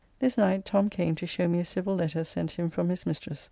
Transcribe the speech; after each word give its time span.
This 0.17 0.35
night 0.35 0.65
Tom 0.65 0.89
came 0.89 1.13
to 1.13 1.27
show 1.27 1.47
me 1.47 1.59
a 1.59 1.63
civil 1.63 1.93
letter 1.95 2.23
sent 2.23 2.53
him 2.53 2.71
from 2.71 2.89
his 2.89 3.05
mistress. 3.05 3.39